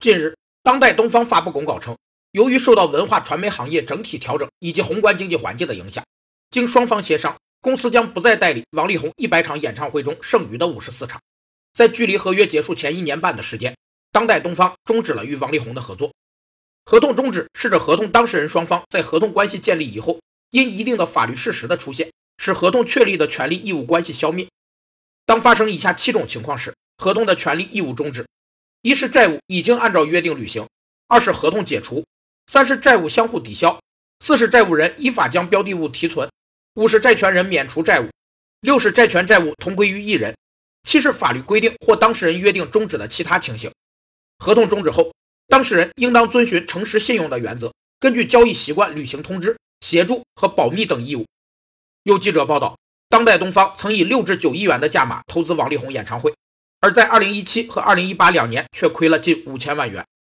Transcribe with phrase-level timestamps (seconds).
[0.00, 1.98] 近日，当代东方发布公告称，
[2.30, 6.04] 由于受到文化传媒行业整体调整以及宏观经济环境的影响，
[6.52, 11.20] 经双方协商，公司将不再代理王力宏一百场演唱会中剩余的五十四场。
[11.74, 13.76] 在距离合约结束前一年半的时间，
[14.12, 16.12] 当代东方终止了与王力宏的合作。
[16.84, 20.20] 合同终止是指合同当事人双方在合同关系建立以后，
[20.50, 24.46] 因一定的法律事实的出现，使合同确立的权利义务关系消灭。
[25.26, 28.24] 当发生以下七种情况时，合同的权利义务终止：
[28.82, 30.64] 一是债务已经按照约定履行；
[31.08, 32.04] 二是合同解除；
[32.46, 33.78] 三是债务相互抵消；
[34.20, 36.28] 四是债务人依法将标的物提存；
[36.74, 38.06] 五是债权人免除债务；
[38.60, 40.32] 六是债权债务同归于一人；
[40.86, 43.70] 七是法律规定或当事人约定终止的其他情形。
[44.38, 45.12] 合同终止后，
[45.48, 51.26] 当事人应当遵循诚实信用的原则，根据交易习惯履行通知、协助和保密等义务。
[52.04, 52.76] 有记者报道。
[53.10, 56.34] 当代东方曾以六至九亿元的价码投资王力宏演唱会，
[56.80, 60.04] 而在二零一七和二零一八两年却亏了近五千万元。